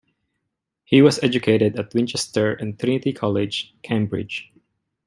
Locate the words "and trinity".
2.53-3.13